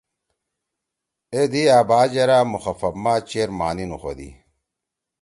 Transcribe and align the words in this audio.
ای 1.33 1.43
دئی 1.51 1.63
أ 1.77 1.79
بات 1.89 2.09
یرأ 2.17 2.37
اے 2.43 2.47
مخفف 2.53 2.93
ما 3.03 3.13
چیر 3.29 3.49
معنی 3.57 3.85
نوخودی۔ 3.89 4.29